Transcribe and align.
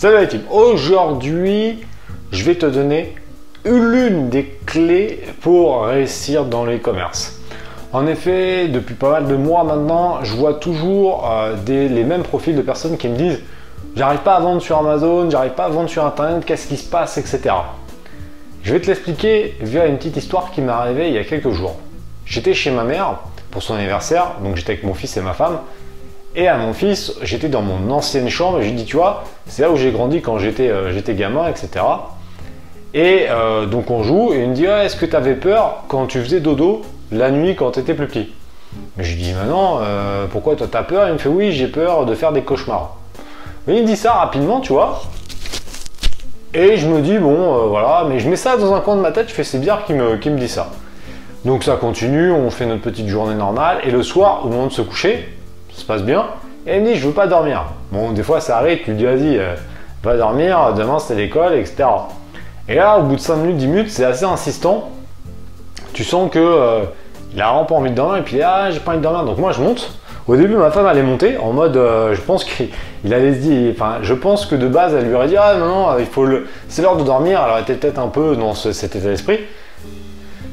Salut 0.00 0.14
la 0.14 0.26
team, 0.26 0.40
aujourd'hui 0.50 1.84
je 2.32 2.42
vais 2.44 2.54
te 2.54 2.64
donner 2.64 3.14
l'une 3.66 4.30
des 4.30 4.58
clés 4.64 5.20
pour 5.42 5.84
réussir 5.84 6.46
dans 6.46 6.64
l'e-commerce. 6.64 7.38
En 7.92 8.06
effet, 8.06 8.68
depuis 8.68 8.94
pas 8.94 9.10
mal 9.10 9.26
de 9.26 9.36
mois 9.36 9.62
maintenant, 9.62 10.24
je 10.24 10.34
vois 10.34 10.54
toujours 10.54 11.30
euh, 11.30 11.54
les 11.66 12.04
mêmes 12.04 12.22
profils 12.22 12.56
de 12.56 12.62
personnes 12.62 12.96
qui 12.96 13.08
me 13.08 13.16
disent 13.18 13.40
j'arrive 13.94 14.20
pas 14.20 14.36
à 14.36 14.40
vendre 14.40 14.62
sur 14.62 14.78
Amazon, 14.78 15.28
j'arrive 15.28 15.52
pas 15.52 15.66
à 15.66 15.68
vendre 15.68 15.90
sur 15.90 16.02
Internet, 16.06 16.46
qu'est-ce 16.46 16.68
qui 16.68 16.78
se 16.78 16.88
passe, 16.88 17.18
etc. 17.18 17.54
Je 18.62 18.72
vais 18.72 18.80
te 18.80 18.86
l'expliquer 18.86 19.54
via 19.60 19.84
une 19.84 19.98
petite 19.98 20.16
histoire 20.16 20.50
qui 20.50 20.62
m'est 20.62 20.72
arrivée 20.72 21.08
il 21.08 21.14
y 21.14 21.18
a 21.18 21.24
quelques 21.24 21.50
jours. 21.50 21.76
J'étais 22.24 22.54
chez 22.54 22.70
ma 22.70 22.84
mère 22.84 23.18
pour 23.50 23.62
son 23.62 23.74
anniversaire, 23.74 24.36
donc 24.42 24.56
j'étais 24.56 24.72
avec 24.72 24.84
mon 24.84 24.94
fils 24.94 25.18
et 25.18 25.20
ma 25.20 25.34
femme, 25.34 25.58
et 26.36 26.46
à 26.46 26.56
mon 26.56 26.72
fils, 26.72 27.14
j'étais 27.22 27.48
dans 27.48 27.62
mon 27.62 27.90
ancienne 27.90 28.28
chambre 28.28 28.60
et 28.60 28.62
j'ai 28.62 28.70
dit, 28.70 28.84
tu 28.84 28.96
vois, 28.96 29.24
c'est 29.46 29.62
là 29.62 29.70
où 29.70 29.76
j'ai 29.76 29.90
grandi 29.90 30.22
quand 30.22 30.38
j'étais 30.38 30.68
euh, 30.68 30.92
gamin, 31.08 31.48
etc. 31.48 31.84
Et 32.94 33.26
euh, 33.28 33.66
donc 33.66 33.90
on 33.90 34.02
joue 34.02 34.32
et 34.32 34.42
il 34.42 34.50
me 34.50 34.54
dit, 34.54 34.64
est-ce 34.64 34.96
que 34.96 35.06
tu 35.06 35.16
avais 35.16 35.34
peur 35.34 35.84
quand 35.88 36.06
tu 36.06 36.20
faisais 36.20 36.40
dodo 36.40 36.82
la 37.10 37.32
nuit 37.32 37.56
quand 37.56 37.72
tu 37.72 37.80
étais 37.80 37.94
plus 37.94 38.06
petit? 38.06 38.32
Mais 38.96 39.02
je 39.02 39.14
lui 39.14 39.22
dis, 39.22 39.32
maintenant, 39.32 39.78
euh, 39.80 40.26
pourquoi 40.30 40.54
toi 40.54 40.68
t'as 40.70 40.84
peur? 40.84 41.08
Il 41.08 41.14
me 41.14 41.18
fait, 41.18 41.28
oui, 41.28 41.50
j'ai 41.50 41.66
peur 41.66 42.06
de 42.06 42.14
faire 42.14 42.32
des 42.32 42.42
cauchemars. 42.42 42.96
Mais 43.66 43.76
il 43.76 43.82
me 43.82 43.86
dit 43.86 43.96
ça 43.96 44.12
rapidement, 44.12 44.60
tu 44.60 44.72
vois. 44.72 45.02
Et 46.54 46.76
je 46.76 46.86
me 46.86 47.00
dis, 47.00 47.18
bon, 47.18 47.68
voilà, 47.68 48.04
mais 48.08 48.20
je 48.20 48.28
mets 48.28 48.36
ça 48.36 48.56
dans 48.56 48.72
un 48.72 48.80
coin 48.80 48.94
de 48.96 49.00
ma 49.00 49.10
tête, 49.10 49.28
je 49.28 49.34
fais, 49.34 49.44
c'est 49.44 49.58
bizarre 49.58 49.84
qu'il 49.84 49.96
me, 49.96 50.14
me 50.14 50.38
dit 50.38 50.48
ça. 50.48 50.70
Donc 51.44 51.64
ça 51.64 51.76
continue, 51.76 52.30
on 52.32 52.50
fait 52.50 52.66
notre 52.66 52.82
petite 52.82 53.08
journée 53.08 53.34
normale, 53.34 53.78
et 53.84 53.90
le 53.90 54.02
soir, 54.02 54.44
au 54.44 54.48
moment 54.48 54.66
de 54.66 54.72
se 54.72 54.82
coucher, 54.82 55.28
se 55.80 55.86
passe 55.86 56.02
bien. 56.02 56.26
Et 56.66 56.72
elle 56.72 56.82
me 56.82 56.86
dit, 56.88 56.96
je 56.96 57.06
veux 57.06 57.14
pas 57.14 57.26
dormir. 57.26 57.64
Bon, 57.90 58.12
des 58.12 58.22
fois 58.22 58.40
ça 58.40 58.58
arrive, 58.58 58.80
tu 58.84 58.90
lui 58.90 58.98
dis, 58.98 59.04
vas-y, 59.04 59.38
euh, 59.38 59.54
va 60.02 60.16
dormir, 60.16 60.74
demain 60.74 60.98
c'est 60.98 61.14
l'école, 61.14 61.54
etc. 61.54 61.84
Et 62.68 62.74
là, 62.74 62.98
au 62.98 63.02
bout 63.02 63.16
de 63.16 63.20
5 63.20 63.36
minutes, 63.36 63.56
10 63.56 63.66
minutes, 63.66 63.90
c'est 63.90 64.04
assez 64.04 64.24
insistant. 64.24 64.90
Tu 65.92 66.04
sens 66.04 66.30
que 66.30 66.38
euh, 66.38 66.82
il 67.34 67.40
a 67.40 67.48
vraiment 67.48 67.64
pas 67.64 67.74
envie 67.74 67.90
de 67.90 67.96
dormir, 67.96 68.18
et 68.18 68.22
puis 68.22 68.42
ah, 68.42 68.70
j'ai 68.70 68.80
pas 68.80 68.92
envie 68.92 68.98
de 68.98 69.02
dormir. 69.02 69.24
Donc 69.24 69.38
moi, 69.38 69.52
je 69.52 69.60
monte. 69.60 69.98
Au 70.28 70.36
début, 70.36 70.54
ma 70.54 70.70
femme 70.70 70.86
allait 70.86 71.02
monter 71.02 71.38
en 71.38 71.52
mode, 71.52 71.76
euh, 71.76 72.14
je 72.14 72.20
pense 72.20 72.44
qu'il 72.44 72.68
allait 73.12 73.34
se 73.34 73.38
dire, 73.40 73.72
enfin, 73.74 73.98
je 74.02 74.14
pense 74.14 74.46
que 74.46 74.54
de 74.54 74.68
base, 74.68 74.94
elle 74.94 75.06
lui 75.06 75.14
aurait 75.14 75.26
dit, 75.26 75.36
ah 75.36 75.56
non, 75.58 75.66
non, 75.66 75.98
il 75.98 76.06
faut 76.06 76.24
le, 76.24 76.46
c'est 76.68 76.82
l'heure 76.82 76.96
de 76.96 77.02
dormir. 77.02 77.40
Elle 77.44 77.50
aurait 77.50 77.62
été 77.62 77.74
peut-être 77.74 77.98
un 77.98 78.08
peu 78.08 78.36
dans 78.36 78.54
cet 78.54 78.94
état 78.94 79.08
d'esprit. 79.08 79.40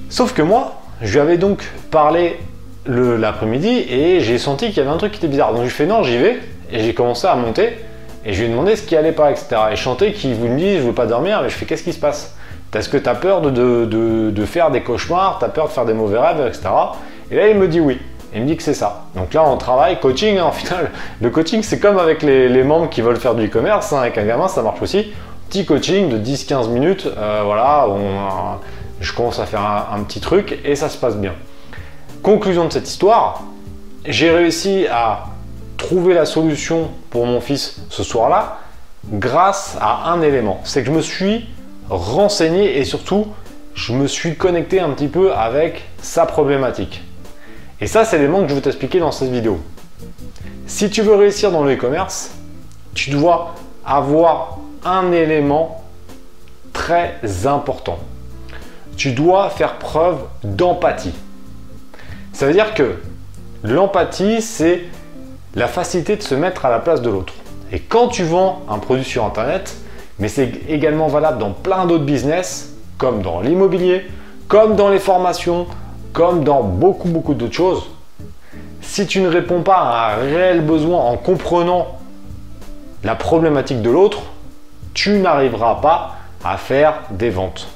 Sauf 0.09 0.33
que 0.33 0.41
moi, 0.41 0.81
je 1.01 1.13
lui 1.13 1.19
avais 1.19 1.37
donc 1.37 1.63
parlé 1.91 2.39
l'après-midi 2.87 3.85
et 3.89 4.19
j'ai 4.19 4.37
senti 4.37 4.67
qu'il 4.67 4.77
y 4.77 4.79
avait 4.79 4.89
un 4.89 4.97
truc 4.97 5.11
qui 5.11 5.17
était 5.17 5.27
bizarre. 5.27 5.53
Donc 5.53 5.65
je 5.65 5.69
fais 5.69 5.85
non, 5.85 6.03
j'y 6.03 6.17
vais 6.17 6.39
et 6.71 6.83
j'ai 6.83 6.93
commencé 6.93 7.27
à 7.27 7.35
monter 7.35 7.77
et 8.25 8.33
je 8.33 8.39
lui 8.39 8.47
ai 8.47 8.49
demandé 8.49 8.75
ce 8.75 8.83
qui 8.83 8.95
allait 8.95 9.11
pas, 9.11 9.31
etc. 9.31 9.47
Et 9.71 9.75
chanter 9.75 10.13
qui 10.13 10.33
vous 10.33 10.47
me 10.47 10.57
dit 10.57 10.77
je 10.77 10.81
veux 10.81 10.93
pas 10.93 11.05
dormir, 11.05 11.41
mais 11.41 11.49
je 11.49 11.55
fais 11.55 11.65
qu'est-ce 11.65 11.83
qui 11.83 11.93
se 11.93 11.99
passe? 11.99 12.35
Est-ce 12.73 12.89
que 12.89 12.97
tu 12.97 13.09
as 13.09 13.15
peur 13.15 13.41
de, 13.41 13.49
de, 13.49 14.29
de, 14.29 14.45
faire 14.45 14.69
des 14.69 14.81
cauchemars, 14.81 15.39
tu 15.39 15.45
as 15.45 15.49
peur 15.49 15.67
de 15.67 15.71
faire 15.71 15.85
des 15.85 15.93
mauvais 15.93 16.19
rêves, 16.19 16.45
etc. 16.45 16.69
Et 17.31 17.35
là 17.35 17.47
il 17.47 17.57
me 17.57 17.67
dit 17.67 17.79
oui. 17.79 17.97
Il 18.35 18.41
me 18.41 18.47
dit 18.47 18.57
que 18.57 18.63
c'est 18.63 18.73
ça. 18.73 19.05
Donc 19.15 19.33
là, 19.33 19.43
on 19.47 19.57
travaille 19.57 19.99
coaching. 19.99 20.37
Hein, 20.37 20.43
en 20.43 20.51
final, 20.51 20.91
le 21.21 21.29
coaching, 21.29 21.63
c'est 21.63 21.79
comme 21.79 21.97
avec 21.97 22.21
les, 22.21 22.63
membres 22.63 22.89
qui 22.89 23.01
veulent 23.01 23.15
faire 23.15 23.35
du 23.35 23.45
e-commerce. 23.45 23.93
Hein, 23.93 24.01
avec 24.01 24.17
un 24.17 24.25
gamin, 24.25 24.47
ça 24.47 24.61
marche 24.61 24.81
aussi. 24.81 25.13
Petit 25.49 25.65
coaching 25.65 26.09
de 26.09 26.17
10-15 26.17 26.67
minutes. 26.69 27.07
Euh, 27.17 27.41
voilà, 27.45 27.87
on, 27.87 28.59
je 28.99 29.13
commence 29.13 29.39
à 29.39 29.45
faire 29.45 29.61
un, 29.61 30.01
petit 30.03 30.19
truc 30.19 30.59
et 30.63 30.75
ça 30.75 30.89
se 30.89 30.97
passe 30.97 31.15
bien. 31.15 31.33
Conclusion 32.23 32.65
de 32.65 32.73
cette 32.73 32.87
histoire, 32.87 33.43
j'ai 34.05 34.31
réussi 34.31 34.85
à 34.87 35.27
trouver 35.77 36.13
la 36.13 36.25
solution 36.25 36.89
pour 37.09 37.25
mon 37.25 37.39
fils 37.39 37.81
ce 37.89 38.03
soir-là 38.03 38.59
grâce 39.05 39.77
à 39.79 40.11
un 40.11 40.21
élément. 40.21 40.59
C'est 40.63 40.81
que 40.81 40.87
je 40.87 40.91
me 40.91 41.01
suis 41.01 41.45
renseigné 41.89 42.77
et 42.77 42.85
surtout 42.85 43.27
je 43.73 43.93
me 43.93 44.07
suis 44.07 44.35
connecté 44.35 44.79
un 44.79 44.89
petit 44.89 45.07
peu 45.07 45.33
avec 45.33 45.85
sa 46.01 46.25
problématique. 46.25 47.03
Et 47.79 47.87
ça, 47.87 48.05
c'est 48.05 48.17
l'élément 48.17 48.41
que 48.41 48.49
je 48.49 48.55
vais 48.55 48.61
t'expliquer 48.61 48.99
dans 48.99 49.11
cette 49.11 49.29
vidéo. 49.29 49.59
Si 50.65 50.89
tu 50.89 51.01
veux 51.01 51.15
réussir 51.15 51.51
dans 51.51 51.63
le 51.63 51.75
e-commerce, 51.75 52.31
tu 52.93 53.11
dois 53.11 53.55
avoir 53.85 54.57
un 54.83 55.11
élément 55.11 55.83
très 56.73 57.19
important 57.45 57.99
tu 58.97 59.11
dois 59.11 59.49
faire 59.51 59.77
preuve 59.77 60.17
d'empathie. 60.43 61.13
Ça 62.37 62.45
veut 62.45 62.53
dire 62.53 62.75
que 62.75 62.97
l'empathie, 63.63 64.43
c'est 64.43 64.83
la 65.55 65.65
facilité 65.65 66.17
de 66.17 66.21
se 66.21 66.35
mettre 66.35 66.67
à 66.67 66.69
la 66.69 66.77
place 66.77 67.01
de 67.01 67.09
l'autre. 67.09 67.33
Et 67.71 67.79
quand 67.79 68.09
tu 68.09 68.23
vends 68.23 68.61
un 68.69 68.77
produit 68.77 69.03
sur 69.03 69.25
Internet, 69.25 69.75
mais 70.19 70.27
c'est 70.27 70.51
également 70.69 71.07
valable 71.07 71.39
dans 71.39 71.49
plein 71.49 71.87
d'autres 71.87 72.03
business, 72.03 72.75
comme 72.99 73.23
dans 73.23 73.41
l'immobilier, 73.41 74.05
comme 74.47 74.75
dans 74.75 74.89
les 74.89 74.99
formations, 74.99 75.65
comme 76.13 76.43
dans 76.43 76.61
beaucoup, 76.61 77.07
beaucoup 77.07 77.33
d'autres 77.33 77.55
choses, 77.55 77.89
si 78.81 79.07
tu 79.07 79.19
ne 79.21 79.29
réponds 79.29 79.63
pas 79.63 79.79
à 79.79 80.13
un 80.13 80.17
réel 80.17 80.61
besoin 80.61 80.99
en 80.99 81.17
comprenant 81.17 81.97
la 83.03 83.15
problématique 83.15 83.81
de 83.81 83.89
l'autre, 83.89 84.21
tu 84.93 85.17
n'arriveras 85.17 85.81
pas 85.81 86.17
à 86.45 86.57
faire 86.57 87.01
des 87.09 87.31
ventes. 87.31 87.67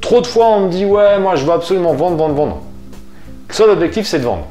Trop 0.00 0.22
de 0.22 0.26
fois, 0.26 0.46
on 0.46 0.60
me 0.60 0.70
dit 0.70 0.86
ouais, 0.86 1.18
moi 1.18 1.36
je 1.36 1.44
veux 1.44 1.52
absolument 1.52 1.92
vendre, 1.92 2.16
vendre, 2.16 2.34
vendre. 2.34 2.62
Seul 3.54 3.70
objectif, 3.70 4.04
c'est 4.04 4.18
de 4.18 4.24
vendre. 4.24 4.48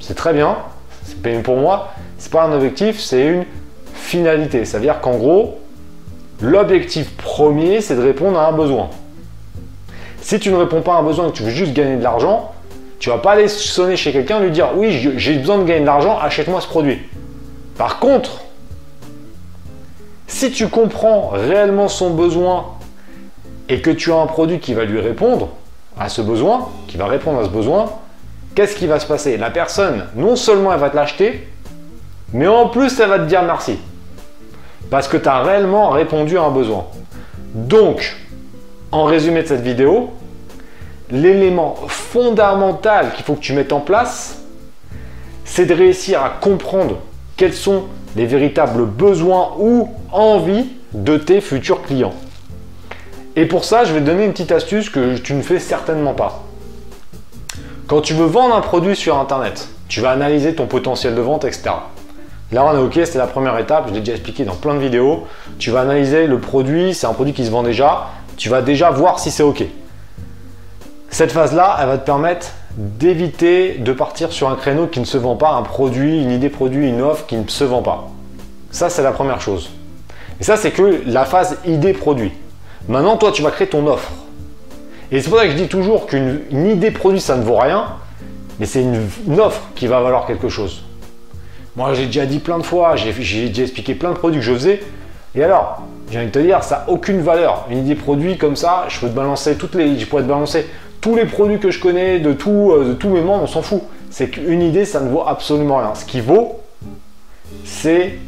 C'est 0.00 0.14
très 0.14 0.32
bien. 0.32 0.56
C'est 1.04 1.42
pour 1.42 1.56
moi, 1.58 1.92
c'est 2.16 2.32
pas 2.32 2.44
un 2.44 2.52
objectif, 2.52 2.98
c'est 2.98 3.26
une 3.26 3.44
finalité. 3.92 4.64
Ça 4.64 4.78
veut 4.78 4.84
dire 4.84 5.02
qu'en 5.02 5.18
gros, 5.18 5.58
l'objectif 6.40 7.14
premier, 7.18 7.82
c'est 7.82 7.94
de 7.94 8.00
répondre 8.00 8.38
à 8.38 8.48
un 8.48 8.52
besoin. 8.52 8.88
Si 10.22 10.40
tu 10.40 10.50
ne 10.50 10.56
réponds 10.56 10.80
pas 10.80 10.94
à 10.94 11.00
un 11.00 11.02
besoin 11.02 11.26
et 11.26 11.30
que 11.30 11.36
tu 11.36 11.42
veux 11.42 11.50
juste 11.50 11.74
gagner 11.74 11.96
de 11.96 12.02
l'argent, 12.02 12.54
tu 13.00 13.10
vas 13.10 13.18
pas 13.18 13.32
aller 13.32 13.48
sonner 13.48 13.96
chez 13.96 14.12
quelqu'un 14.12 14.40
et 14.40 14.44
lui 14.44 14.50
dire 14.50 14.70
oui, 14.76 14.92
j'ai 15.18 15.36
besoin 15.36 15.58
de 15.58 15.64
gagner 15.64 15.82
de 15.82 15.86
l'argent, 15.86 16.18
achète-moi 16.18 16.62
ce 16.62 16.68
produit. 16.68 16.98
Par 17.76 17.98
contre, 17.98 18.40
si 20.26 20.50
tu 20.50 20.68
comprends 20.68 21.28
réellement 21.34 21.88
son 21.88 22.14
besoin 22.14 22.64
et 23.68 23.82
que 23.82 23.90
tu 23.90 24.10
as 24.10 24.16
un 24.16 24.26
produit 24.26 24.58
qui 24.58 24.72
va 24.72 24.86
lui 24.86 25.00
répondre 25.00 25.50
à 26.00 26.08
ce 26.08 26.22
besoin, 26.22 26.70
qui 26.88 26.96
va 26.96 27.08
répondre 27.08 27.40
à 27.40 27.44
ce 27.44 27.50
besoin, 27.50 27.90
qu'est-ce 28.56 28.74
qui 28.74 28.88
va 28.88 28.98
se 28.98 29.06
passer? 29.06 29.36
La 29.36 29.50
personne, 29.50 30.06
non 30.16 30.34
seulement 30.34 30.72
elle 30.72 30.80
va 30.80 30.90
te 30.90 30.96
l'acheter, 30.96 31.46
mais 32.32 32.48
en 32.48 32.68
plus 32.68 32.98
elle 32.98 33.10
va 33.10 33.20
te 33.20 33.26
dire 33.26 33.42
merci. 33.42 33.78
Parce 34.90 35.06
que 35.06 35.16
tu 35.16 35.28
as 35.28 35.42
réellement 35.42 35.90
répondu 35.90 36.36
à 36.38 36.42
un 36.42 36.50
besoin. 36.50 36.86
Donc, 37.54 38.16
en 38.90 39.04
résumé 39.04 39.42
de 39.42 39.48
cette 39.48 39.60
vidéo, 39.60 40.10
l'élément 41.10 41.74
fondamental 41.86 43.12
qu'il 43.14 43.24
faut 43.24 43.34
que 43.34 43.40
tu 43.40 43.52
mettes 43.52 43.72
en 43.72 43.80
place, 43.80 44.42
c'est 45.44 45.66
de 45.66 45.74
réussir 45.74 46.24
à 46.24 46.30
comprendre 46.30 46.98
quels 47.36 47.52
sont 47.52 47.84
les 48.16 48.26
véritables 48.26 48.86
besoins 48.86 49.52
ou 49.58 49.90
envies 50.10 50.66
de 50.94 51.18
tes 51.18 51.40
futurs 51.40 51.82
clients. 51.82 52.14
Et 53.36 53.44
pour 53.44 53.64
ça, 53.64 53.84
je 53.84 53.92
vais 53.92 54.00
te 54.00 54.06
donner 54.06 54.24
une 54.24 54.32
petite 54.32 54.52
astuce 54.52 54.88
que 54.88 55.18
tu 55.18 55.34
ne 55.34 55.42
fais 55.42 55.58
certainement 55.58 56.14
pas. 56.14 56.45
Quand 57.86 58.00
tu 58.00 58.14
veux 58.14 58.26
vendre 58.26 58.56
un 58.56 58.62
produit 58.62 58.96
sur 58.96 59.16
Internet, 59.16 59.68
tu 59.86 60.00
vas 60.00 60.10
analyser 60.10 60.56
ton 60.56 60.66
potentiel 60.66 61.14
de 61.14 61.20
vente, 61.20 61.44
etc. 61.44 61.70
Là, 62.50 62.64
on 62.64 62.74
est 62.74 62.82
OK, 62.82 62.94
c'est 62.94 63.16
la 63.16 63.28
première 63.28 63.56
étape, 63.58 63.84
je 63.88 63.94
l'ai 63.94 64.00
déjà 64.00 64.14
expliqué 64.14 64.44
dans 64.44 64.56
plein 64.56 64.74
de 64.74 64.80
vidéos. 64.80 65.24
Tu 65.60 65.70
vas 65.70 65.82
analyser 65.82 66.26
le 66.26 66.40
produit, 66.40 66.94
c'est 66.94 67.06
un 67.06 67.12
produit 67.12 67.32
qui 67.32 67.46
se 67.46 67.50
vend 67.52 67.62
déjà, 67.62 68.08
tu 68.36 68.48
vas 68.48 68.60
déjà 68.60 68.90
voir 68.90 69.20
si 69.20 69.30
c'est 69.30 69.44
OK. 69.44 69.62
Cette 71.10 71.30
phase-là, 71.30 71.76
elle 71.80 71.86
va 71.86 71.98
te 71.98 72.04
permettre 72.04 72.48
d'éviter 72.76 73.74
de 73.74 73.92
partir 73.92 74.32
sur 74.32 74.48
un 74.50 74.56
créneau 74.56 74.88
qui 74.88 74.98
ne 74.98 75.04
se 75.04 75.16
vend 75.16 75.36
pas, 75.36 75.52
un 75.52 75.62
produit, 75.62 76.20
une 76.20 76.32
idée 76.32 76.50
produit, 76.50 76.88
une 76.88 77.02
offre 77.02 77.24
qui 77.26 77.36
ne 77.36 77.46
se 77.46 77.62
vend 77.62 77.82
pas. 77.82 78.08
Ça, 78.72 78.90
c'est 78.90 79.02
la 79.04 79.12
première 79.12 79.40
chose. 79.40 79.70
Et 80.40 80.44
ça, 80.44 80.56
c'est 80.56 80.72
que 80.72 81.02
la 81.06 81.24
phase 81.24 81.58
idée 81.64 81.92
produit. 81.92 82.32
Maintenant, 82.88 83.16
toi, 83.16 83.30
tu 83.30 83.42
vas 83.42 83.52
créer 83.52 83.68
ton 83.68 83.86
offre. 83.86 84.10
Et 85.12 85.20
c'est 85.20 85.28
pour 85.28 85.38
ça 85.38 85.44
que 85.44 85.52
je 85.52 85.56
dis 85.56 85.68
toujours 85.68 86.06
qu'une 86.06 86.42
idée 86.52 86.90
produit, 86.90 87.20
ça 87.20 87.36
ne 87.36 87.42
vaut 87.42 87.56
rien, 87.56 87.86
mais 88.58 88.66
c'est 88.66 88.82
une, 88.82 89.40
offre 89.40 89.62
qui 89.74 89.86
va 89.86 90.00
valoir 90.00 90.26
quelque 90.26 90.48
chose. 90.48 90.82
Moi, 91.76 91.94
j'ai 91.94 92.06
déjà 92.06 92.26
dit 92.26 92.38
plein 92.38 92.58
de 92.58 92.62
fois, 92.62 92.96
j'ai 92.96 93.12
déjà 93.12 93.62
expliqué 93.62 93.94
plein 93.94 94.10
de 94.10 94.16
produits 94.16 94.40
que 94.40 94.46
je 94.46 94.52
faisais. 94.52 94.80
Et 95.34 95.44
alors, 95.44 95.82
j'ai 96.10 96.18
envie 96.18 96.28
de 96.28 96.32
te 96.32 96.38
dire, 96.38 96.64
ça 96.64 96.76
n'a 96.76 96.92
aucune 96.92 97.20
valeur. 97.20 97.66
Une 97.70 97.78
idée 97.78 97.94
produit 97.94 98.38
comme 98.38 98.56
ça, 98.56 98.86
je 98.88 98.98
peux 98.98 99.08
te 99.08 99.14
balancer 99.14 99.56
toutes 99.56 99.74
les, 99.74 99.98
je 99.98 100.06
pourrais 100.06 100.22
te 100.22 100.28
balancer 100.28 100.66
tous 101.00 101.14
les 101.14 101.26
produits 101.26 101.58
que 101.58 101.70
je 101.70 101.80
connais, 101.80 102.18
de, 102.18 102.32
tout, 102.32 102.72
euh, 102.72 102.88
de 102.88 102.94
tous 102.94 103.10
mes 103.10 103.20
membres, 103.20 103.44
on 103.44 103.46
s'en 103.46 103.62
fout. 103.62 103.82
C'est 104.10 104.28
qu'une 104.30 104.62
idée, 104.62 104.84
ça 104.84 105.00
ne 105.00 105.10
vaut 105.10 105.24
absolument 105.26 105.76
rien. 105.76 105.94
Ce 105.94 106.04
qui 106.04 106.20
vaut, 106.20 106.60
c'est 107.64 108.18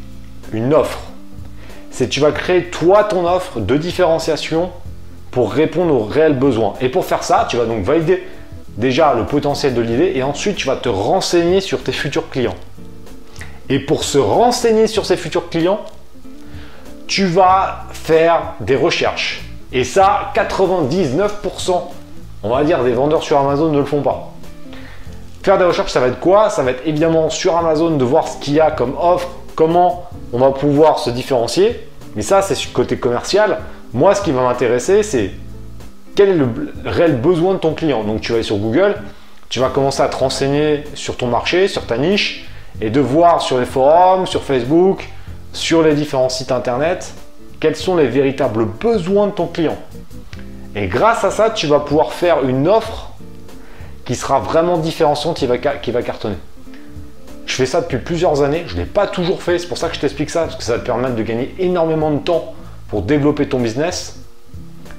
une 0.52 0.74
offre 0.74 1.00
c'est 1.98 2.08
tu 2.08 2.20
vas 2.20 2.30
créer 2.30 2.66
toi 2.66 3.02
ton 3.02 3.26
offre 3.26 3.58
de 3.58 3.76
différenciation 3.76 4.70
pour 5.30 5.52
répondre 5.52 5.94
aux 5.94 6.04
réels 6.04 6.38
besoins. 6.38 6.74
Et 6.80 6.88
pour 6.88 7.04
faire 7.04 7.22
ça, 7.22 7.46
tu 7.48 7.56
vas 7.56 7.64
donc 7.64 7.84
valider 7.84 8.22
déjà 8.76 9.14
le 9.14 9.24
potentiel 9.24 9.74
de 9.74 9.80
l'idée 9.80 10.12
et 10.14 10.22
ensuite 10.22 10.56
tu 10.56 10.66
vas 10.66 10.76
te 10.76 10.88
renseigner 10.88 11.60
sur 11.60 11.82
tes 11.82 11.92
futurs 11.92 12.30
clients. 12.30 12.54
Et 13.68 13.80
pour 13.80 14.04
se 14.04 14.18
renseigner 14.18 14.86
sur 14.86 15.04
ces 15.04 15.16
futurs 15.16 15.50
clients, 15.50 15.80
tu 17.06 17.26
vas 17.26 17.84
faire 17.90 18.54
des 18.60 18.76
recherches. 18.76 19.42
Et 19.72 19.84
ça, 19.84 20.32
99%, 20.34 21.82
on 22.42 22.48
va 22.48 22.64
dire, 22.64 22.82
des 22.84 22.92
vendeurs 22.92 23.22
sur 23.22 23.38
Amazon 23.38 23.70
ne 23.70 23.78
le 23.78 23.84
font 23.84 24.00
pas. 24.00 24.32
Faire 25.42 25.58
des 25.58 25.64
recherches, 25.64 25.92
ça 25.92 26.00
va 26.00 26.08
être 26.08 26.20
quoi? 26.20 26.48
Ça 26.48 26.62
va 26.62 26.70
être 26.70 26.86
évidemment 26.86 27.28
sur 27.28 27.56
Amazon 27.56 27.90
de 27.96 28.04
voir 28.04 28.28
ce 28.28 28.38
qu'il 28.38 28.54
y 28.54 28.60
a 28.60 28.70
comme 28.70 28.94
offre, 28.98 29.28
comment 29.54 30.08
on 30.32 30.38
va 30.38 30.50
pouvoir 30.50 30.98
se 30.98 31.10
différencier. 31.10 31.88
Mais 32.16 32.22
ça, 32.22 32.42
c'est 32.42 32.72
côté 32.72 32.96
commercial. 32.96 33.58
Moi, 33.92 34.14
ce 34.14 34.22
qui 34.22 34.32
va 34.32 34.42
m'intéresser, 34.42 35.02
c'est 35.02 35.30
quel 36.14 36.28
est 36.30 36.34
le 36.34 36.48
réel 36.84 37.20
besoin 37.20 37.54
de 37.54 37.58
ton 37.58 37.74
client. 37.74 38.04
Donc, 38.04 38.20
tu 38.20 38.32
vas 38.32 38.36
aller 38.36 38.44
sur 38.44 38.58
Google, 38.58 38.96
tu 39.48 39.60
vas 39.60 39.68
commencer 39.68 40.02
à 40.02 40.08
te 40.08 40.16
renseigner 40.16 40.84
sur 40.94 41.16
ton 41.16 41.26
marché, 41.26 41.68
sur 41.68 41.86
ta 41.86 41.96
niche, 41.96 42.48
et 42.80 42.90
de 42.90 43.00
voir 43.00 43.40
sur 43.40 43.58
les 43.58 43.64
forums, 43.64 44.26
sur 44.26 44.42
Facebook, 44.42 45.08
sur 45.52 45.82
les 45.82 45.94
différents 45.94 46.28
sites 46.28 46.52
internet, 46.52 47.12
quels 47.60 47.76
sont 47.76 47.96
les 47.96 48.06
véritables 48.06 48.66
besoins 48.66 49.28
de 49.28 49.32
ton 49.32 49.46
client. 49.46 49.76
Et 50.76 50.86
grâce 50.86 51.24
à 51.24 51.30
ça, 51.30 51.50
tu 51.50 51.66
vas 51.66 51.80
pouvoir 51.80 52.12
faire 52.12 52.44
une 52.44 52.68
offre 52.68 53.12
qui 54.04 54.14
sera 54.14 54.38
vraiment 54.38 54.76
différenciante, 54.76 55.38
qui 55.38 55.46
va, 55.46 55.58
qui 55.58 55.90
va 55.90 56.02
cartonner. 56.02 56.36
Je 57.46 57.54
fais 57.54 57.66
ça 57.66 57.80
depuis 57.80 57.98
plusieurs 57.98 58.42
années, 58.42 58.64
je 58.66 58.74
ne 58.74 58.80
l'ai 58.80 58.86
pas 58.86 59.06
toujours 59.06 59.42
fait, 59.42 59.58
c'est 59.58 59.66
pour 59.66 59.78
ça 59.78 59.88
que 59.88 59.94
je 59.94 60.00
t'explique 60.00 60.30
ça, 60.30 60.42
parce 60.42 60.56
que 60.56 60.62
ça 60.62 60.72
va 60.72 60.78
te 60.78 60.84
permettre 60.84 61.14
de 61.14 61.22
gagner 61.22 61.54
énormément 61.58 62.10
de 62.10 62.18
temps 62.18 62.54
pour 62.88 63.02
développer 63.02 63.48
ton 63.48 63.60
business. 63.60 64.20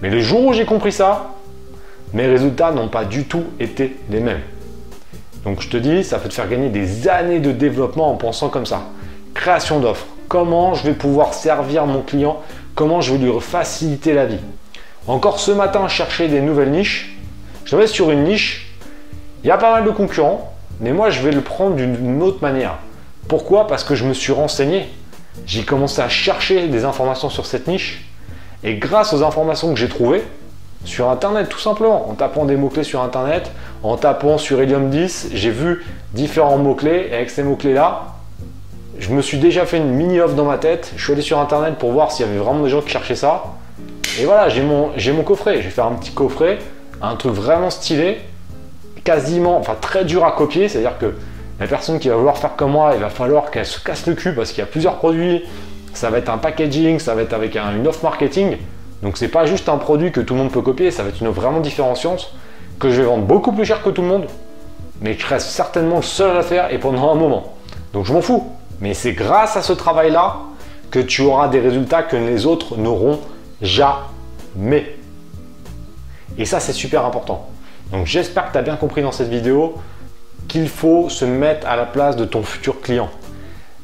Mais 0.02 0.10
le 0.10 0.22
jour 0.22 0.46
où 0.46 0.54
j'ai 0.54 0.66
compris 0.66 0.92
ça, 0.92 1.34
mes 2.14 2.26
résultats 2.26 2.72
n'ont 2.72 2.88
pas 2.88 3.06
du 3.06 3.26
tout 3.26 3.44
été 3.60 3.98
les 4.10 4.20
mêmes. 4.20 4.42
Donc 5.44 5.62
je 5.62 5.70
te 5.70 5.78
dis, 5.78 6.04
ça 6.04 6.20
peut 6.20 6.30
te 6.30 6.34
faire 6.34 6.50
gagner 6.50 6.70
des 6.70 7.08
années 7.08 7.40
de 7.40 7.52
développement 7.52 8.12
en 8.12 8.16
pensant 8.16 8.50
comme 8.50 8.66
ça. 8.66 8.84
Création 9.34 9.80
d'offres. 9.80 10.08
Comment 10.28 10.74
je 10.74 10.84
vais 10.84 10.94
pouvoir 10.94 11.34
servir 11.34 11.86
mon 11.86 12.02
client? 12.02 12.42
Comment 12.76 13.02
je 13.02 13.14
vais 13.14 13.18
lui 13.18 13.32
faciliter 13.40 14.14
la 14.14 14.26
vie? 14.26 14.40
Encore 15.08 15.40
ce 15.40 15.52
matin, 15.52 15.88
chercher 15.88 16.28
des 16.28 16.42
nouvelles 16.42 16.72
niches. 16.72 17.18
Je 17.66 17.76
vais 17.76 17.88
sur 17.88 18.12
une 18.12 18.24
niche. 18.24 18.76
Il 19.44 19.48
y 19.48 19.52
a 19.52 19.58
pas 19.58 19.72
mal 19.72 19.86
de 19.86 19.92
concurrents, 19.92 20.54
mais 20.80 20.92
moi 20.92 21.10
je 21.10 21.22
vais 21.22 21.32
le 21.32 21.42
prendre 21.42 21.76
d'une 21.76 22.22
autre 22.22 22.40
manière. 22.42 22.78
Pourquoi? 23.28 23.68
Parce 23.68 23.84
que 23.84 23.96
je 23.96 24.06
me 24.06 24.14
suis 24.14 24.34
renseigné. 24.34 24.90
J'ai 25.46 25.64
commencé 25.64 26.02
à 26.02 26.10
chercher 26.10 26.68
des 26.68 26.86
informations 26.86 27.30
sur 27.30 27.46
cette 27.46 27.68
niche. 27.68 28.06
Et 28.64 28.76
grâce 28.76 29.14
aux 29.14 29.24
informations 29.24 29.74
que 29.74 29.80
j'ai 29.80 29.88
trouvées, 29.88 30.24
sur 30.86 31.10
Internet, 31.10 31.50
tout 31.50 31.60
simplement. 31.60 32.10
En 32.10 32.14
tapant 32.14 32.46
des 32.46 32.56
mots-clés 32.56 32.84
sur 32.84 33.02
Internet, 33.02 33.52
en 33.84 33.98
tapant 33.98 34.38
sur 34.38 34.62
Helium 34.62 34.90
10, 34.90 35.30
j'ai 35.34 35.52
vu 35.52 35.86
différents 36.14 36.58
mots-clés. 36.58 37.10
Et 37.12 37.16
avec 37.16 37.30
ces 37.30 37.44
mots-clés-là, 37.44 38.16
je 38.98 39.10
me 39.10 39.22
suis 39.22 39.38
déjà 39.38 39.66
fait 39.66 39.78
une 39.78 39.92
mini-offre 39.92 40.36
dans 40.36 40.46
ma 40.46 40.58
tête. 40.58 40.94
Je 40.96 41.04
suis 41.04 41.14
allé 41.14 41.22
sur 41.22 41.40
Internet 41.40 41.76
pour 41.76 41.92
voir 41.92 42.12
s'il 42.12 42.26
y 42.26 42.30
avait 42.30 42.38
vraiment 42.38 42.64
des 42.64 42.70
gens 42.70 42.82
qui 42.82 42.90
cherchaient 42.90 43.16
ça. 43.16 43.44
Et 44.20 44.26
voilà, 44.26 44.50
j'ai 44.50 44.62
mon, 44.62 44.92
mon 45.14 45.24
coffret. 45.24 45.58
Je 45.58 45.64
vais 45.64 45.70
faire 45.70 45.86
un 45.86 45.94
petit 45.94 46.12
coffret, 46.12 46.60
un 47.02 47.16
truc 47.16 47.34
vraiment 47.34 47.70
stylé, 47.70 48.20
quasiment, 49.04 49.58
enfin 49.58 49.76
très 49.80 50.06
dur 50.06 50.26
à 50.26 50.32
copier. 50.32 50.70
C'est-à-dire 50.70 50.98
que 50.98 51.14
la 51.60 51.68
personne 51.68 52.00
qui 52.00 52.10
va 52.10 52.16
vouloir 52.16 52.38
faire 52.38 52.56
comme 52.56 52.72
moi, 52.72 52.92
il 52.96 53.02
va 53.02 53.10
falloir 53.10 53.52
qu'elle 53.52 53.66
se 53.66 53.80
casse 53.80 54.08
le 54.08 54.16
cul 54.16 54.34
parce 54.34 54.52
qu'il 54.52 54.60
y 54.60 54.64
a 54.64 54.66
plusieurs 54.66 54.98
produits. 54.98 55.44
Ça 55.94 56.10
va 56.10 56.20
être 56.20 56.30
un 56.30 56.38
packaging, 56.38 57.00
ça 57.00 57.16
va 57.16 57.24
être 57.24 57.34
avec 57.34 57.58
une 57.58 57.88
offre 57.88 58.04
marketing. 58.04 58.58
Donc 59.02 59.18
c'est 59.18 59.28
pas 59.28 59.46
juste 59.46 59.70
un 59.70 59.78
produit 59.78 60.12
que 60.12 60.22
tout 60.22 60.34
le 60.34 60.42
monde 60.42 60.52
peut 60.52 60.62
copier, 60.62 60.92
ça 60.92 61.04
va 61.04 61.10
être 61.10 61.22
une 61.22 61.30
vraiment 61.30 61.60
différenciante 61.60 62.34
que 62.80 62.90
je 62.90 63.02
vais 63.02 63.08
vendre 63.08 63.26
beaucoup 63.26 63.52
plus 63.52 63.66
cher 63.66 63.82
que 63.82 63.90
tout 63.90 64.02
le 64.02 64.08
monde, 64.08 64.26
mais 65.02 65.18
je 65.18 65.26
reste 65.26 65.48
certainement 65.50 65.98
le 65.98 66.02
seul 66.02 66.32
à 66.32 66.34
la 66.36 66.44
faire 66.44 66.74
et 66.74 66.78
pendant 66.78 67.12
un 67.12 67.16
moment. 67.16 67.54
Donc 67.94 68.06
je 68.06 68.14
m'en 68.14 68.22
fous. 68.22 68.48
Mais 68.82 68.94
c'est 68.94 69.14
grâce 69.14 69.58
à 69.58 69.62
ce 69.62 69.74
travail-là 69.74 70.38
que 70.92 71.00
tu 71.00 71.22
auras 71.22 71.50
des 71.50 71.60
résultats 71.60 72.04
que 72.04 72.16
les 72.16 72.46
autres 72.46 72.78
n'auront 72.78 73.20
jamais. 73.62 74.96
Et 76.38 76.46
ça, 76.46 76.60
c'est 76.60 76.74
super 76.74 77.06
important. 77.06 77.50
Donc 77.92 78.06
j'espère 78.06 78.48
que 78.48 78.54
tu 78.54 78.58
as 78.58 78.62
bien 78.62 78.76
compris 78.76 79.02
dans 79.02 79.12
cette 79.12 79.30
vidéo 79.30 79.76
qu'il 80.50 80.68
faut 80.68 81.08
se 81.08 81.24
mettre 81.24 81.66
à 81.66 81.78
la 81.78 81.86
place 81.86 82.18
de 82.18 82.26
ton 82.26 82.44
futur 82.44 82.82
client. 82.82 83.10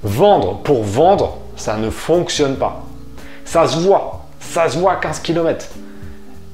Vendre 0.03 0.57
pour 0.63 0.83
vendre, 0.83 1.37
ça 1.55 1.77
ne 1.77 1.89
fonctionne 1.89 2.57
pas. 2.57 2.83
Ça 3.45 3.67
se 3.67 3.77
voit. 3.79 4.25
Ça 4.41 4.67
se 4.67 4.77
voit 4.77 4.93
à 4.93 4.95
15 4.97 5.19
km. 5.19 5.67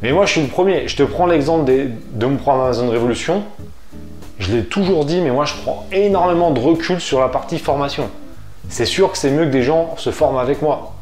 Mais 0.04 0.12
moi, 0.12 0.26
je 0.26 0.34
suis 0.34 0.42
le 0.42 0.48
premier. 0.48 0.88
Je 0.88 0.96
te 0.96 1.04
prends 1.04 1.26
l'exemple 1.26 1.66
de 1.66 2.26
mon 2.26 2.38
programme 2.38 2.66
Amazon 2.66 2.90
Révolution. 2.90 3.44
Je 4.40 4.56
l'ai 4.56 4.64
toujours 4.64 5.06
dit, 5.06 5.22
mais 5.22 5.32
moi, 5.32 5.46
je 5.46 5.54
prends 5.62 5.86
énormément 5.92 6.52
de 6.52 6.60
recul 6.60 7.00
sur 7.00 7.20
la 7.20 7.28
partie 7.28 7.60
formation. 7.60 8.10
C'est 8.70 8.86
sûr 8.86 9.12
que 9.12 9.18
c'est 9.18 9.30
mieux 9.32 9.46
que 9.46 9.52
des 9.52 9.64
gens 9.64 9.96
se 9.98 10.12
forment 10.12 10.38
avec 10.38 10.62
moi. 10.62 10.94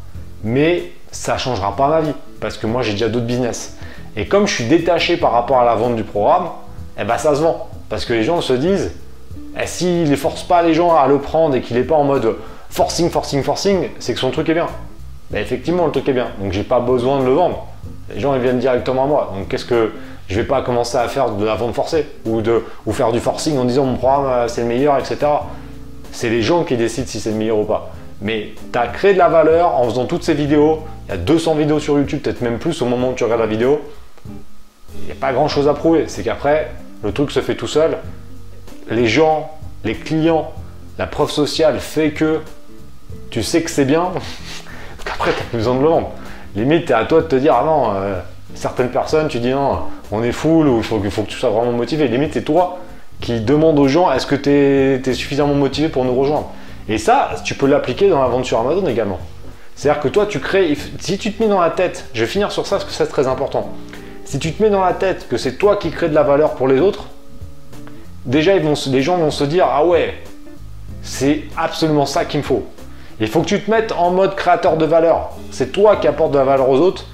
Mais 0.44 0.92
ça 1.12 1.34
ne 1.34 1.40
changera 1.40 1.76
pas 1.76 1.88
ma 1.88 2.02
vie. 2.02 2.14
Parce 2.42 2.58
que 2.58 2.68
moi, 2.68 2.82
j'ai 2.82 2.94
déjà 2.94 3.10
d'autres 3.10 3.26
business. 3.26 3.78
Et 4.16 4.28
comme 4.28 4.48
je 4.48 4.56
suis 4.56 4.66
détaché 4.66 5.18
par 5.18 5.32
rapport 5.32 5.60
à 5.60 5.66
la 5.66 5.76
vente 5.76 5.96
du 5.96 6.04
programme, 6.04 6.50
eh 7.00 7.04
ben, 7.04 7.18
ça 7.18 7.36
se 7.36 7.42
vend. 7.42 7.69
Parce 7.90 8.06
que 8.06 8.14
les 8.14 8.24
gens 8.24 8.42
se 8.42 8.54
disent, 8.54 8.92
eh, 9.60 9.66
s'il 9.66 10.10
ne 10.10 10.16
force 10.16 10.44
pas 10.44 10.62
les 10.62 10.74
gens 10.74 10.96
à 10.96 11.08
le 11.08 11.20
prendre 11.20 11.56
et 11.56 11.62
qu'il 11.62 11.78
n'est 11.78 11.84
pas 11.84 11.96
en 11.96 12.04
mode 12.04 12.36
forcing, 12.70 13.10
forcing, 13.10 13.44
forcing, 13.44 13.90
c'est 14.00 14.14
que 14.14 14.20
son 14.20 14.32
truc 14.32 14.48
est 14.50 14.54
bien. 14.54 14.68
Effectivement, 15.34 15.86
le 15.86 15.92
truc 15.92 16.08
est 16.10 16.14
bien. 16.14 16.28
Donc, 16.40 16.54
j'ai 16.54 16.64
pas 16.64 16.80
besoin 16.80 17.20
de 17.20 17.26
le 17.26 17.32
vendre. 17.32 17.68
Les 18.14 18.20
gens, 18.20 18.34
ils 18.36 18.42
viennent 18.42 18.60
directement 18.60 19.04
à 19.04 19.08
moi. 19.08 19.34
Donc, 19.36 19.48
qu'est-ce 19.48 19.66
que 19.66 19.92
je 20.28 20.36
vais 20.36 20.46
pas 20.48 20.62
commencer 20.62 20.98
à 20.98 21.08
faire 21.08 21.32
de 21.32 21.46
la 21.46 21.56
vente 21.56 21.74
forcée 21.74 22.06
ou, 22.26 22.42
de, 22.42 22.64
ou 22.86 22.94
faire 22.94 23.12
du 23.12 23.20
forcing 23.20 23.58
en 23.58 23.66
disant 23.66 23.86
mon 23.86 23.96
programme 23.96 24.26
euh, 24.26 24.48
c'est 24.48 24.62
le 24.62 24.68
meilleur, 24.68 24.98
etc. 24.98 25.18
C'est 26.12 26.30
les 26.30 26.42
gens 26.42 26.64
qui 26.64 26.78
décident 26.78 27.08
si 27.08 27.20
c'est 27.20 27.32
le 27.32 27.36
meilleur 27.36 27.58
ou 27.58 27.64
pas. 27.64 27.92
Mais 28.22 28.50
tu 28.72 28.78
as 28.78 28.88
créé 28.88 29.14
de 29.14 29.18
la 29.18 29.30
valeur 29.30 29.76
en 29.76 29.86
faisant 29.86 30.06
toutes 30.06 30.24
ces 30.24 30.34
vidéos. 30.34 30.80
Il 31.08 31.12
y 31.12 31.14
a 31.16 31.18
200 31.18 31.56
vidéos 31.56 31.80
sur 31.80 31.98
YouTube, 31.98 32.22
peut-être 32.22 32.42
même 32.42 32.60
plus 32.60 32.82
au 32.82 32.86
moment 32.86 33.10
où 33.10 33.14
tu 33.14 33.24
regardes 33.24 33.42
la 33.42 33.48
vidéo. 33.48 33.82
Il 35.00 35.06
n'y 35.06 35.12
a 35.12 35.16
pas 35.16 35.34
grand 35.34 35.48
chose 35.48 35.68
à 35.68 35.74
prouver. 35.74 36.06
C'est 36.08 36.24
qu'après, 36.24 36.70
le 37.04 37.12
truc 37.12 37.32
se 37.32 37.40
fait 37.42 37.56
tout 37.56 37.68
seul. 37.68 37.98
Les 38.90 39.08
gens, 39.08 39.52
les 39.84 39.96
clients, 39.96 40.52
la 40.98 41.08
preuve 41.08 41.32
sociale 41.32 41.80
fait 41.80 42.12
que 42.12 42.40
tu 43.30 43.44
sais 43.44 43.62
que 43.62 43.70
c'est 43.70 43.86
bien. 43.86 44.12
Après, 45.14 45.32
tu 45.32 45.40
as 45.40 45.58
besoin 45.58 45.76
de 45.76 45.82
le 45.82 45.88
vendre. 45.88 46.10
Limite, 46.56 46.86
tu 46.86 46.92
es 46.92 46.96
à 46.96 47.06
toi 47.06 47.22
de 47.22 47.28
te 47.28 47.36
dire, 47.36 47.56
ah 47.56 47.64
non, 47.66 47.94
euh, 47.96 48.20
certaines 48.56 48.90
personnes, 48.90 49.28
tu 49.28 49.40
dis 49.40 49.52
non, 49.52 49.80
on 50.12 50.24
est 50.24 50.32
full 50.32 50.68
ou 50.68 50.78
il 50.78 50.84
faut, 50.84 51.02
faut, 51.10 51.24
que 51.24 51.30
tu 51.30 51.38
sois 51.38 51.50
vraiment 51.50 51.72
motivé. 51.72 52.08
Limite, 52.08 52.34
c'est 52.34 52.44
toi 52.44 52.80
qui 53.22 53.42
demande 53.42 53.78
aux 53.80 53.88
gens, 53.88 54.12
est-ce 54.12 54.26
que 54.26 54.36
tu 54.36 54.50
es, 54.50 55.14
suffisamment 55.14 55.54
motivé 55.54 55.90
pour 55.90 56.06
nous 56.06 56.16
rejoindre? 56.16 56.52
Et 56.88 56.98
ça, 56.98 57.32
tu 57.44 57.54
peux 57.54 57.68
l'appliquer 57.68 58.10
dans 58.10 58.22
la 58.22 58.28
vente 58.28 58.46
sur 58.46 58.60
Amazon 58.60 58.88
également. 58.88 59.20
C'est-à-dire 59.76 60.02
que 60.02 60.08
toi, 60.08 60.26
tu 60.26 60.40
crées, 60.40 60.76
si 61.00 61.18
tu 61.18 61.32
te 61.32 61.44
mets 61.44 61.50
dans 61.50 61.62
la 61.62 61.70
tête, 61.70 62.06
je 62.14 62.22
vais 62.22 62.28
finir 62.28 62.52
sur 62.52 62.66
ça 62.66 62.78
parce 62.78 62.86
que 62.86 62.92
c'est 62.92 63.06
très 63.08 63.28
important. 63.28 63.70
Si 64.30 64.38
tu 64.38 64.54
te 64.54 64.62
mets 64.62 64.70
dans 64.70 64.86
la 64.86 64.94
tête 64.94 65.28
que 65.28 65.38
c'est 65.38 65.54
toi 65.54 65.78
qui 65.78 65.90
crée 65.90 66.08
de 66.08 66.14
la 66.14 66.22
valeur 66.22 66.54
pour 66.54 66.68
les 66.68 66.80
autres, 66.80 67.06
déjà 68.28 68.54
les 68.56 69.02
gens 69.02 69.18
vont 69.18 69.32
se 69.32 69.44
dire, 69.44 69.66
ah 69.68 69.84
ouais, 69.84 70.22
c'est 71.02 71.46
absolument 71.58 72.06
ça 72.06 72.26
qu'il 72.26 72.42
me 72.42 72.46
faut. 72.46 72.64
Il 73.20 73.28
faut 73.28 73.42
que 73.42 73.48
tu 73.48 73.60
te 73.60 73.72
mettes 73.72 73.92
en 73.92 74.12
mode 74.12 74.36
créateur 74.36 74.78
de 74.78 74.86
valeur. 74.86 75.32
C'est 75.50 75.72
toi 75.72 75.96
qui 75.96 76.06
apportes 76.06 76.32
de 76.32 76.38
la 76.38 76.44
valeur 76.44 76.70
aux 76.70 76.78
autres. 76.78 77.06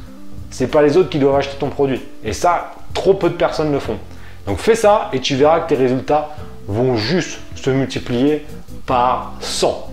C'est 0.49 0.67
pas 0.67 0.81
les 0.81 0.97
autres 0.97 1.07
qui 1.07 1.17
doivent 1.17 1.37
acheter 1.37 1.55
ton 1.57 1.69
produit. 1.69 2.01
Et 2.21 2.33
ça, 2.33 2.73
trop 2.93 3.13
peu 3.13 3.29
de 3.29 3.35
personnes 3.35 3.71
le 3.71 3.79
font. 3.79 3.97
Donc 4.45 4.57
fais 4.57 4.75
ça 4.75 5.09
et 5.13 5.21
tu 5.21 5.37
verras 5.37 5.61
que 5.61 5.69
tes 5.69 5.75
résultats 5.75 6.31
vont 6.67 6.97
juste 6.97 7.39
se 7.55 7.69
multiplier 7.69 8.45
par 8.85 9.35
100. 9.39 9.89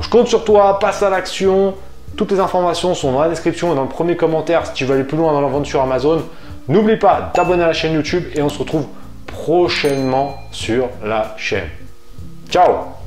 je 0.00 0.08
compte 0.08 0.28
sur 0.28 0.44
toi, 0.44 0.78
passe 0.78 1.02
à 1.02 1.10
l'action. 1.10 1.74
Toutes 2.16 2.32
les 2.32 2.40
informations 2.40 2.94
sont 2.94 3.12
dans 3.12 3.22
la 3.22 3.28
description 3.28 3.72
et 3.72 3.76
dans 3.76 3.82
le 3.82 3.88
premier 3.88 4.16
commentaire 4.16 4.66
si 4.66 4.72
tu 4.74 4.84
veux 4.84 4.94
aller 4.94 5.04
plus 5.04 5.16
loin 5.16 5.32
dans 5.32 5.40
la 5.40 5.48
vente 5.48 5.66
sur 5.66 5.80
Amazon. 5.80 6.22
N'oublie 6.68 6.96
pas 6.96 7.32
d'abonner 7.34 7.64
à 7.64 7.68
la 7.68 7.72
chaîne 7.72 7.94
YouTube 7.94 8.24
et 8.34 8.42
on 8.42 8.48
se 8.48 8.58
retrouve 8.58 8.86
prochainement 9.26 10.36
sur 10.50 10.88
la 11.04 11.34
chaîne. 11.36 11.68
Ciao 12.48 13.01